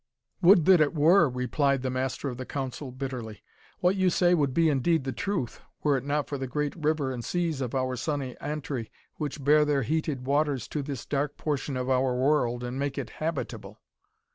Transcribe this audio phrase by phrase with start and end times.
[0.41, 3.43] "Would that it were!" replied the Master of the Council, bitterly.
[3.81, 7.11] "What you say would be indeed the truth, were it not for the great river
[7.11, 11.77] and seas of our sunny Antri, which bear their heated waters to this dark portion
[11.77, 13.79] of our world, and make it habitable.